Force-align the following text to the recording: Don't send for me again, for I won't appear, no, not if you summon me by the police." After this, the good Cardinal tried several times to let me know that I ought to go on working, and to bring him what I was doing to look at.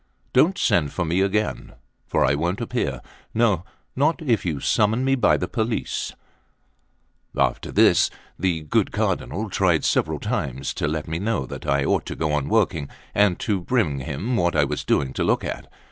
Don't 0.33 0.57
send 0.57 0.91
for 0.91 1.05
me 1.05 1.21
again, 1.21 1.73
for 2.07 2.25
I 2.25 2.33
won't 2.33 2.59
appear, 2.59 3.01
no, 3.35 3.63
not 3.95 4.19
if 4.23 4.43
you 4.47 4.59
summon 4.59 5.05
me 5.05 5.13
by 5.13 5.37
the 5.37 5.47
police." 5.47 6.13
After 7.37 7.71
this, 7.71 8.09
the 8.39 8.61
good 8.61 8.91
Cardinal 8.91 9.47
tried 9.51 9.85
several 9.85 10.19
times 10.19 10.73
to 10.73 10.87
let 10.87 11.07
me 11.07 11.19
know 11.19 11.45
that 11.45 11.67
I 11.67 11.85
ought 11.85 12.07
to 12.07 12.15
go 12.15 12.31
on 12.33 12.49
working, 12.49 12.89
and 13.13 13.37
to 13.41 13.61
bring 13.61 13.99
him 13.99 14.35
what 14.35 14.55
I 14.55 14.63
was 14.63 14.83
doing 14.83 15.13
to 15.13 15.23
look 15.23 15.43
at. 15.43 15.71